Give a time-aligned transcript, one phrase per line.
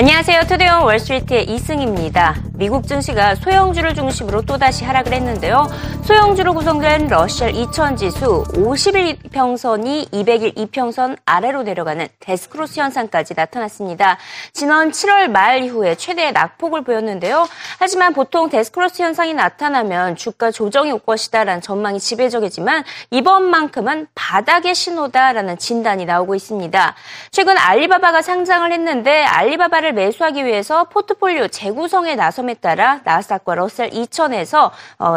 [0.00, 0.44] 안녕하세요.
[0.48, 2.49] Today on Wall Street의 이승입니다.
[2.60, 5.66] 미국 증시가 소형주를 중심으로 또다시 하락을 했는데요.
[6.04, 14.18] 소형주로 구성된 러셀 2000 지수 50일 이평선이 200일 이평선 아래로 내려가는 death cross 현상까지 나타났습니다.
[14.52, 17.48] 지난 7월 말 이후에 최대의 낙폭을 보였는데요.
[17.78, 25.56] 하지만 보통 death cross 현상이 나타나면 주가 조정이 올 것이다라는 전망이 지배적이지만 이번만큼은 바닥의 신호다라는
[25.56, 26.94] 진단이 나오고 있습니다.
[27.30, 34.70] 최근 알리바바가 상장을 했는데 알리바바를 매수하기 위해서 포트폴리오 재구성에 나 섬에 따라 나스닥과 러셀 2000에서
[34.98, 35.16] 어,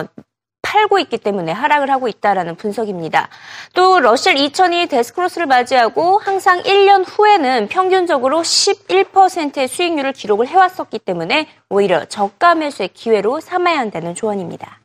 [0.62, 3.30] 팔고 있기 때문에 하락을 하고 있다라는 분석입니다.
[3.74, 12.06] 또 러셀 2000이 데스크로스를 맞이하고 항상 1년 후에는 평균적으로 11%의 수익률을 기록을 해왔었기 때문에 오히려
[12.06, 14.83] 저가 매수의 기회로 삼아야 한다는 조언입니다.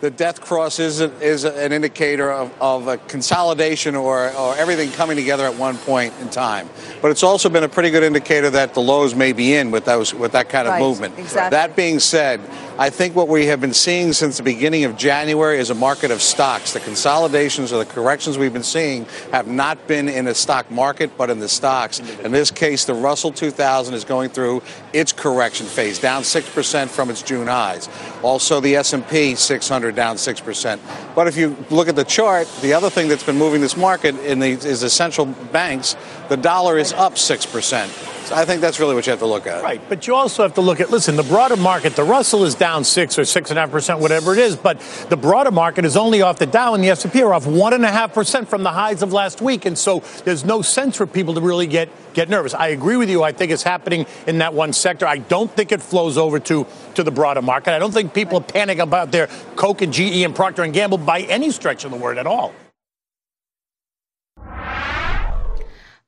[0.00, 4.90] The death cross is, a, is an indicator of, of a consolidation or, or everything
[4.92, 6.68] coming together at one point in time.
[7.02, 9.84] But it's also been a pretty good indicator that the lows may be in with
[9.84, 11.18] those with that kind of right, movement.
[11.18, 11.50] Exactly.
[11.50, 12.40] That being said,
[12.78, 16.12] I think what we have been seeing since the beginning of January is a market
[16.12, 16.74] of stocks.
[16.74, 21.16] The consolidations or the corrections we've been seeing have not been in the stock market,
[21.18, 21.98] but in the stocks.
[22.20, 24.62] In this case, the Russell 2000 is going through
[24.92, 27.88] its correction phase, down 6% from its June highs.
[28.22, 31.14] Also, the S&P 600 down 6%.
[31.14, 34.14] But if you look at the chart, the other thing that's been moving this market
[34.40, 35.96] the, is the central banks.
[36.28, 38.17] The dollar is up 6%.
[38.32, 39.62] I think that's really what you have to look at.
[39.62, 41.16] Right, but you also have to look at listen.
[41.16, 44.32] The broader market, the Russell is down six or six and a half percent, whatever
[44.32, 47.34] it is, but the broader market is only off the Dow and the S&P are
[47.34, 50.44] off one and a half percent from the highs of last week, and so there's
[50.44, 52.54] no sense for people to really get get nervous.
[52.54, 53.22] I agree with you.
[53.22, 55.06] I think it's happening in that one sector.
[55.06, 57.72] I don't think it flows over to to the broader market.
[57.74, 61.20] I don't think people panic about their Coke and GE and Procter and Gamble by
[61.22, 62.52] any stretch of the word at all.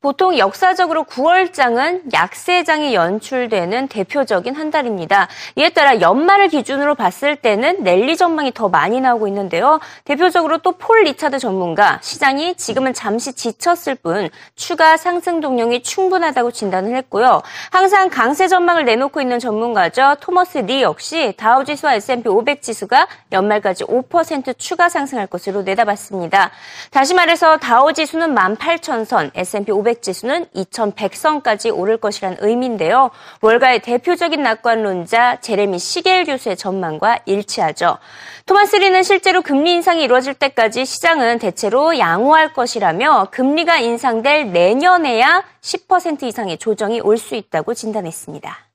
[0.03, 5.29] 보통 역사적으로 9월장은 약세장이 연출되는 대표적인 한 달입니다.
[5.56, 9.78] 이에 따라 연말을 기준으로 봤을 때는 랠리 전망이 더 많이 나오고 있는데요.
[10.05, 16.97] 대표적으로 또 폴 리차드 전문가, 시장이 지금은 잠시 지쳤을 뿐 추가 상승 동력이 충분하다고 진단을
[16.97, 17.43] 했고요.
[17.71, 20.16] 항상 강세 전망을 내놓고 있는 전문가죠.
[20.21, 26.50] 토머스 리 역시 다우지수와 S&P 500 지수가 연말까지 5% 추가 상승할 것으로 내다봤습니다.
[26.91, 33.11] 다시 말해서 다우지수는 18,000선, S&P 500 500 지수는 2100선까지 오를 것이란 의미인데요.
[33.41, 37.99] 월가의 대표적인 낙관론자 제레미 시겔 교수의 전망과 일치하죠.
[38.47, 46.22] 토마스 리는 실제로 금리 인상이 이루어질 때까지 시장은 대체로 양호할 것이라며 금리가 인상될 내년에야 10%
[46.22, 48.69] 이상의 조정이 올 수 있다고 진단했습니다.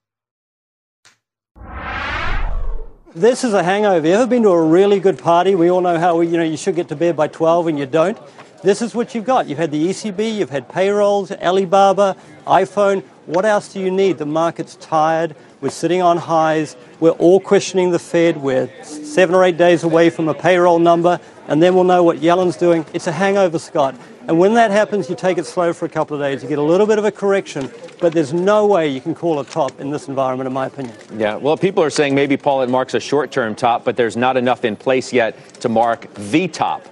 [3.16, 4.06] This is a hangover.
[4.06, 5.56] You ever been to a really good party?
[5.56, 7.86] We all know how you know you should get to bed by 12 and you
[7.86, 8.18] don't.
[8.62, 9.48] This is what you've got.
[9.48, 13.03] You've had the ECB, you've had payrolls, Alibaba, iPhone.
[13.26, 14.18] What else do you need?
[14.18, 15.34] The market's tired.
[15.62, 16.76] We're sitting on highs.
[17.00, 18.36] We're all questioning the Fed.
[18.36, 22.22] We're seven or eight days away from a payroll number, and then we'll know what
[22.22, 22.86] Yellen's doing.
[22.94, 23.96] It's a hangover, Scott.
[24.28, 26.41] And when that happens, you take it slow for a couple of days.
[26.41, 29.40] You get a little bit of a correction, but there's no way you can call
[29.40, 30.96] a top in this environment, in my opinion.
[31.16, 34.18] Yeah, well, people are saying maybe, Paul, it marks a short term top, but there's
[34.18, 36.88] not enough in place yet to mark the top.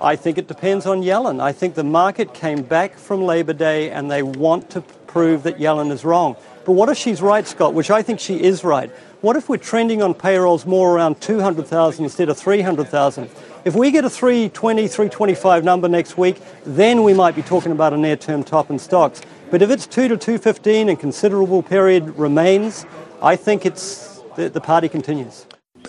[0.00, 1.40] I think it depends on Yellen.
[1.40, 5.58] I think the market came back from Labor Day and they want to prove that
[5.58, 6.36] Yellen is wrong.
[6.64, 8.90] But what if she's right, Scott, which I think she is right?
[9.20, 13.28] What if we're trending on payrolls more around 200,000 instead of 300,000?
[13.68, 17.92] If we get a 320, 325 number next week, then we might be talking about
[17.92, 19.20] a near term top in stocks.
[19.50, 22.86] But if it's 2 to 215 and considerable period remains,
[23.20, 25.44] I think it's the, the party continues.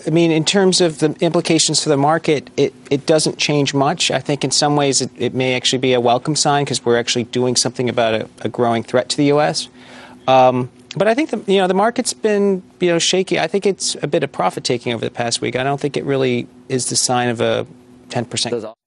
[0.05, 4.11] I mean, in terms of the implications for the market, it, it doesn't change much.
[4.11, 6.99] I think in some ways it, it may actually be a welcome sign because we're
[6.99, 9.69] actually doing something about a, a growing threat to the U.S.
[10.27, 13.39] Um, but I think the you know the market's been you know shaky.
[13.39, 15.55] I think it's a bit of profit taking over the past week.
[15.55, 17.65] I don't think it really is the sign of a
[18.09, 18.78] 10 percent.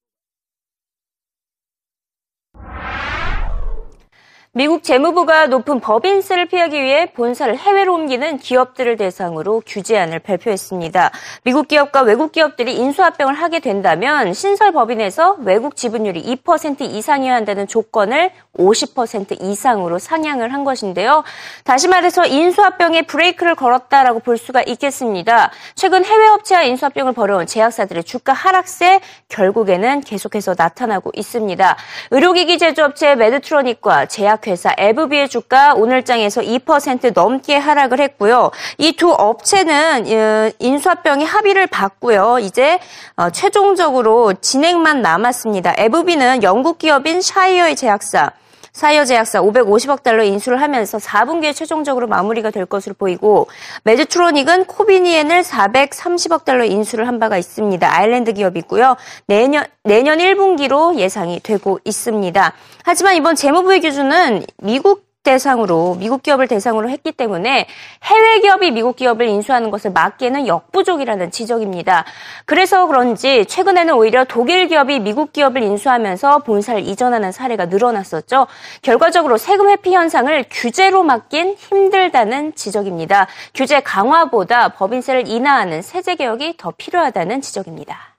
[4.54, 11.10] 미국 재무부가 높은 법인세를 피하기 위해 본사를 해외로 옮기는 기업들을 대상으로 규제안을 발표했습니다.
[11.44, 18.30] 미국 기업과 외국 기업들이 인수합병을 하게 된다면 신설 법인에서 외국 지분율이 2% 이상이어야 한다는 조건을
[18.58, 21.24] 50% 이상으로 상향을 한 것인데요.
[21.64, 25.50] 다시 말해서 인수합병에 브레이크를 걸었다라고 볼 수가 있겠습니다.
[25.76, 29.00] 최근 해외 업체와 인수합병을 벌여온 제약사들의 주가 하락세
[29.30, 31.76] 결국에는 계속해서 나타나고 있습니다.
[32.10, 38.50] 의료기기 제조업체 메드트로닉과 제약 제약회사 에브비의 주가 오늘장에서 2% 넘게 하락을 했고요.
[38.78, 42.38] 이 두 업체는 어, 인수합병의 합의를 받고요.
[42.40, 42.78] 이제
[43.16, 45.74] 어, 최종적으로 진행만 남았습니다.
[45.78, 48.30] 에브비는 영국 기업인 샤이어의 제약사
[48.72, 53.48] 사이어 제약사 550억 달러 인수를 하면서 4분기에 최종적으로 마무리가 될 것으로 보이고
[53.84, 57.94] 메드트로닉은 코비니엔을 430억 달러 인수를 한 바가 있습니다.
[57.94, 58.96] 아일랜드 기업이고요.
[59.26, 62.52] 내년 내년 1분기로 예상이 되고 있습니다.
[62.84, 67.66] 하지만 이번 재무부의 기준은 미국 대상으로 미국 기업을 대상으로 했기 때문에
[68.02, 72.04] 해외 기업이 미국 기업을 인수하는 것을 막기에는 역부족이라는 지적입니다.
[72.44, 78.48] 그래서 그런지 최근에는 오히려 독일 기업이 미국 기업을 인수하면서 본사를 이전하는 사례가 늘어났었죠.
[78.82, 83.28] 결과적으로 세금 회피 현상을 규제로 막긴 힘들다는 지적입니다.
[83.54, 88.12] 규제 강화보다 법인세를 인하하는 세제 개혁이 더 필요하다는 지적입니다.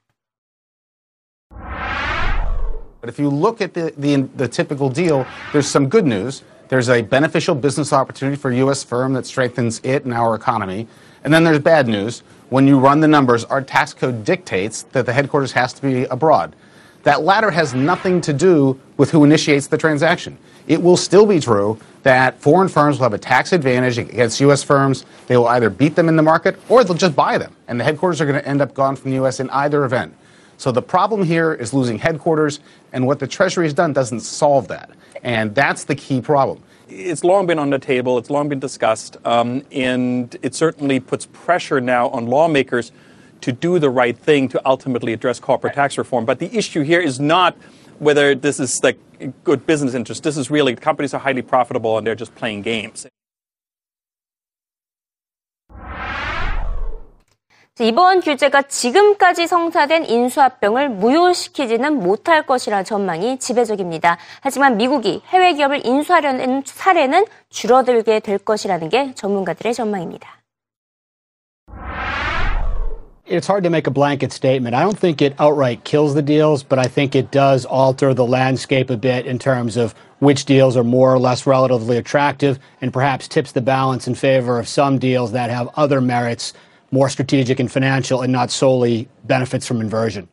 [3.01, 6.41] But if you look at the, the, the typical deal, there's some good news.
[6.69, 8.83] There's a beneficial business opportunity for a U.S.
[8.83, 10.87] firm that strengthens it and our economy.
[11.23, 12.23] And then there's bad news.
[12.49, 16.05] When you run the numbers, our tax code dictates that the headquarters has to be
[16.05, 16.55] abroad.
[17.03, 20.37] That latter has nothing to do with who initiates the transaction.
[20.67, 24.63] It will still be true that foreign firms will have a tax advantage against U.S.
[24.63, 25.05] firms.
[25.27, 27.55] They will either beat them in the market or they'll just buy them.
[27.67, 29.39] And the headquarters are going to end up gone from the U.S.
[29.39, 30.15] in either event.
[30.57, 32.61] So the problem here is losing headquarters,
[32.93, 34.91] and what the Treasury has done doesn't solve that.
[35.23, 36.61] And that's the key problem.
[36.89, 41.27] It's long been on the table, it's long been discussed, um, and it certainly puts
[41.31, 42.91] pressure now on lawmakers
[43.41, 46.25] to do the right thing to ultimately address corporate tax reform.
[46.25, 47.57] But the issue here is not
[47.99, 48.99] whether this is like
[49.43, 50.23] good business interest.
[50.23, 53.07] This is really companies are highly profitable and they're just playing games.
[57.79, 64.19] 이번 규제가 지금까지 성사된 인수합병을 무효시키지는 못할 것이라 전망이 지배적입니다.
[64.41, 70.43] 하지만 미국이 해외 기업을 인수하려는 사례는 줄어들게 될 것이라는 게 전문가들의 전망입니다.
[73.25, 74.75] It's hard to make a blanket statement.
[74.75, 78.27] I don't think it outright kills the deals, but I think it does alter the
[78.27, 82.93] landscape a bit in terms of which deals are more or less relatively attractive and
[82.93, 86.53] perhaps tips the balance in favor of some deals that have other merits
[86.93, 90.29] more strategic and financial and not solely benefits from inversion.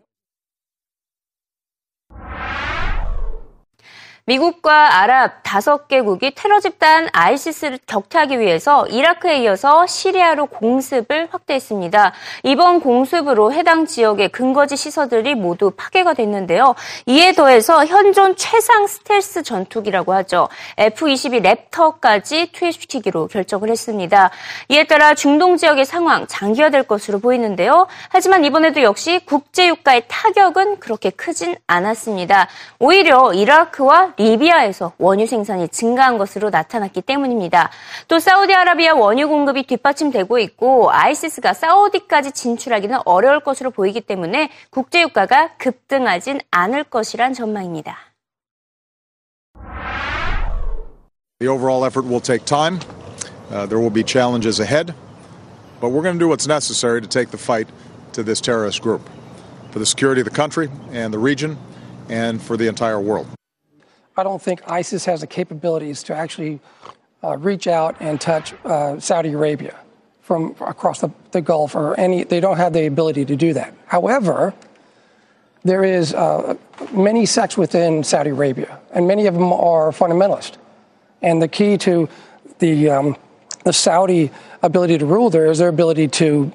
[4.30, 12.12] 미국과 아랍 다섯 개국이 테러 집단 아이시스를 격퇴하기 위해서 이라크에 이어서 시리아로 공습을 확대했습니다.
[12.44, 16.76] 이번 공습으로 해당 지역의 근거지 시설들이 모두 파괴가 됐는데요.
[17.06, 20.48] 이에 더해서 현존 최상 스텔스 전투기라고 하죠.
[20.78, 24.30] F-22 랩터까지 투입시키기로 결정을 했습니다.
[24.68, 27.88] 이에 따라 중동 지역의 상황 장기화될 것으로 보이는데요.
[28.10, 32.46] 하지만 이번에도 역시 국제유가의 타격은 그렇게 크진 않았습니다.
[32.78, 37.70] 오히려 이라크와 리비아에서 원유 생산이 증가한 것으로 나타났기 때문입니다.
[38.06, 45.50] 또 사우디아라비아 원유 공급이 뒷받침되고 있고 아이시스가 사우디까지 진출하기는 어려울 것으로 보이기 때문에 국제 유가가
[45.56, 47.96] 급등하진 않을 것이란 전망입니다.
[51.38, 52.80] The overall effort will take time.
[53.50, 54.94] Uh, there will be challenges ahead.
[55.80, 57.66] But we're going to do what's necessary to take the fight
[58.12, 59.00] to this terrorist group
[59.72, 61.56] for the security of the country and the region
[62.10, 63.26] and for the entire world.
[64.16, 66.60] I don't think ISIS has the capabilities to actually
[67.22, 69.78] uh, reach out and touch uh, Saudi Arabia
[70.22, 72.24] from across the, the, Gulf or any.
[72.24, 73.74] They don't have the ability to do that.
[73.86, 74.54] However,
[75.64, 76.56] there is uh,
[76.92, 80.56] many sects within Saudi Arabia, and many of them are fundamentalist.
[81.22, 82.08] And the key to
[82.58, 83.16] the um,
[83.64, 84.30] the Saudi
[84.62, 86.52] ability to rule there is their ability to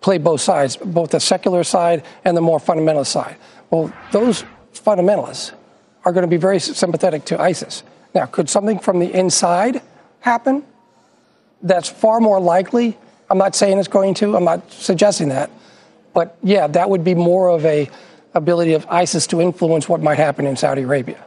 [0.00, 3.36] play both sides, both the secular side and the more fundamentalist side.
[3.70, 5.52] Well, those fundamentalists
[6.04, 7.82] are going to be very sympathetic to ISIS.
[8.14, 9.82] Now, could something from the inside
[10.20, 10.64] happen?
[11.62, 12.96] That's far more likely.
[13.30, 14.36] I'm not saying it's going to.
[14.36, 15.50] I'm not suggesting that.
[16.12, 17.90] But yeah, that would be more of a
[18.34, 21.24] ability of ISIS to influence what might happen in Saudi Arabia.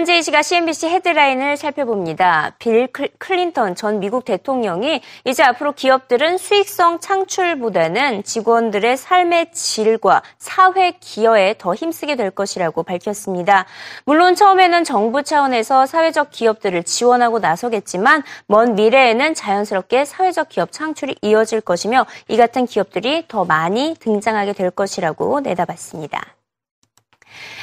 [0.00, 2.54] 현재 이 시각 CNBC 헤드라인을 살펴봅니다.
[2.58, 2.88] 빌
[3.18, 11.74] 클린턴 전 미국 대통령이 이제 앞으로 기업들은 수익성 창출보다는 직원들의 삶의 질과 사회 기여에 더
[11.74, 13.66] 힘쓰게 될 것이라고 밝혔습니다.
[14.06, 21.60] 물론 처음에는 정부 차원에서 사회적 기업들을 지원하고 나서겠지만 먼 미래에는 자연스럽게 사회적 기업 창출이 이어질
[21.60, 26.39] 것이며 이 같은 기업들이 더 많이 등장하게 될 것이라고 내다봤습니다.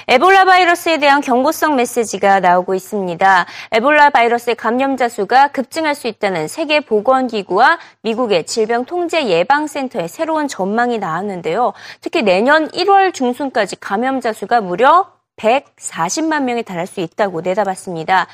[0.08, 3.46] 에볼라 바이러스에 대한 경고성 메시지가 나오고 있습니다.
[3.72, 11.74] 에볼라 바이러스의 감염자 수가 급증할 수 있다는 세계보건기구와 미국의 질병통제예방센터의 새로운 전망이 나왔는데요.
[12.02, 18.28] 특히 내년 1월 중순까지 감염자 수가 무려 140만 명에 달할 수 있다고 내다봤습니다.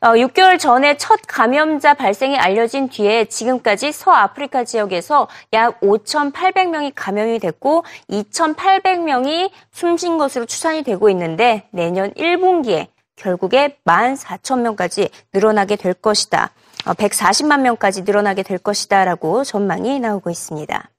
[0.00, 7.84] 어, 6개월 전에 첫 감염자 발생이 알려진 뒤에 지금까지 서아프리카 지역에서 약 5,800명이 감염이 됐고
[8.10, 16.50] 2,800명이 숨진 것으로 추산이 되고 있는데 내년 1분기에 결국에 14,000명까지 늘어나게 될 것이다.
[16.84, 20.90] 140만 어, 명까지 늘어나게 될 것이다라고 전망이 나오고 있습니다.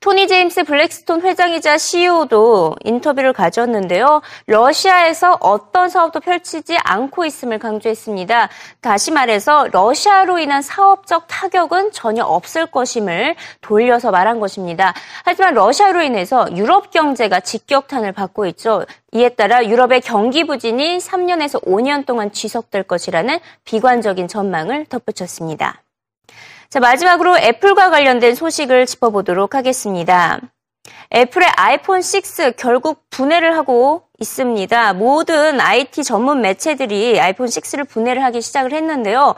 [0.00, 4.22] 토니 제임스 블랙스톤 회장이자 CEO도 인터뷰를 가졌는데요.
[4.46, 8.48] 러시아에서 어떤 사업도 펼치지 않고 있음을 강조했습니다.
[8.80, 14.94] 다시 말해서 러시아로 인한 사업적 타격은 전혀 없을 것임을 돌려서 말한 것입니다.
[15.24, 18.84] 하지만 러시아로 인해서 유럽 경제가 직격탄을 받고 있죠.
[19.12, 25.82] 이에 따라 유럽의 경기 부진이 3년에서 5년 동안 지속될 것이라는 비관적인 전망을 덧붙였습니다.
[26.70, 30.40] 자, 마지막으로 애플과 관련된 소식을 짚어보도록 하겠습니다.
[31.12, 34.92] 애플의 아이폰 6 결국 분해를 하고 있습니다.
[34.92, 39.34] 모든 IT 전문 매체들이 아이폰 6를 분해를 하기 시작을 했는데요.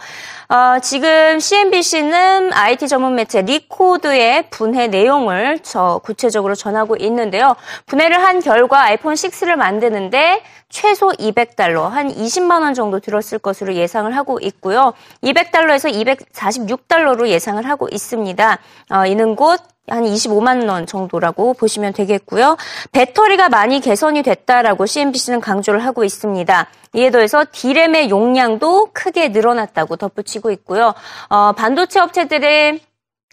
[0.49, 7.57] 어, 지금 CNBC는 IT 전문 매체 Recode의 분해 내용을 저 구체적으로 전하고 있는데요.
[7.87, 14.15] 분해를 한 결과 아이폰 6를 만드는데 최소 200달러, 한 20만 원 정도 들었을 것으로 예상을
[14.17, 14.95] 하고 있고요.
[15.23, 15.93] 200달러에서
[16.35, 18.59] 246달러로 예상을 하고 있습니다.
[18.91, 22.57] 어, 이는 곧 한 25만 원 정도라고 보시면 되겠고요.
[22.93, 26.69] 배터리가 많이 개선이 됐다라고 CNBC는 강조를 하고 있습니다.
[26.95, 30.95] 이에 더해서 디램의 용량도 크게 늘어났다고 덧붙이고 있고요.
[31.29, 32.81] 어, 반도체 업체들의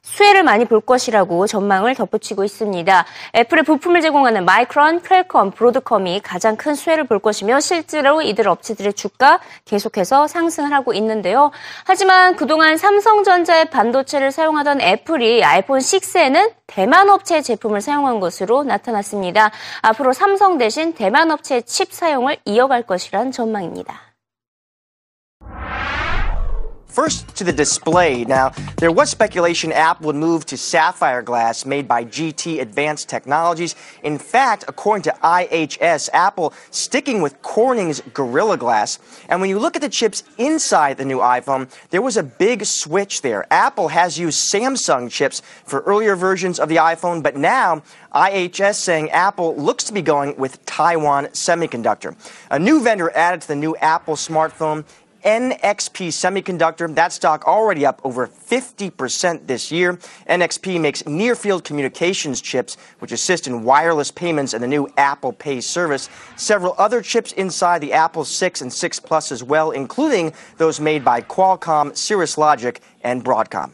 [0.02, 3.06] 수혜를 많이 볼 것이라고 전망을 덧붙이고 있습니다.
[3.36, 9.40] 애플의 부품을 제공하는 마이크론, 퀄컴, 브로드컴이 가장 큰 수혜를 볼 것이며 실제로 이들 업체들의 주가
[9.66, 11.52] 계속해서 상승을 하고 있는데요.
[11.86, 19.52] 하지만 그동안 삼성전자의 반도체를 사용하던 애플이 아이폰 6에는 대만 업체의 제품을 사용한 것으로 나타났습니다.
[19.82, 24.09] 앞으로 삼성 대신 대만 업체의 칩 사용을 이어갈 것이란 전망입니다.
[26.90, 28.26] First to the display.
[28.26, 33.76] Now, there was speculation Apple would move to sapphire glass made by GT Advanced Technologies.
[34.02, 38.98] In fact, according to IHS, Apple sticking with Corning's Gorilla Glass.
[39.30, 42.66] And when you look at the chips inside the new iPhone, there was a big
[42.66, 43.46] switch there.
[43.54, 47.84] Apple has used Samsung chips for earlier versions of the iPhone, but now
[48.16, 52.16] IHS saying Apple looks to be going with Taiwan Semiconductor.
[52.50, 54.86] A new vendor added to the new Apple smartphone
[55.24, 59.96] NXP Semiconductor, that stock already up over 50% this year.
[60.30, 65.34] NXP makes near field communications chips, which assist in wireless payments and the new Apple
[65.34, 66.10] Pay service.
[66.36, 71.04] Several other chips inside the Apple 6 and 6 Plus as well, including those made
[71.04, 73.72] by Qualcomm, Cirrus Logic, and Broadcom.